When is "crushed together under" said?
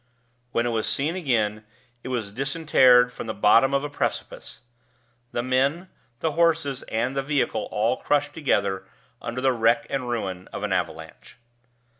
7.97-9.41